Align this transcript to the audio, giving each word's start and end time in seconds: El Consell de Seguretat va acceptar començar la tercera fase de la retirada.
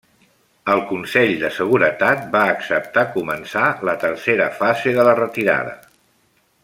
El 0.75 0.79
Consell 0.91 1.33
de 1.43 1.51
Seguretat 1.57 2.23
va 2.37 2.41
acceptar 2.53 3.05
començar 3.19 3.67
la 3.91 3.95
tercera 4.05 4.49
fase 4.63 4.97
de 4.97 5.07
la 5.11 5.15
retirada. 5.21 5.77